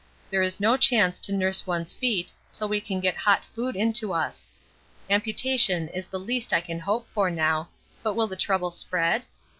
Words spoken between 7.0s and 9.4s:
for now, but will the trouble spread?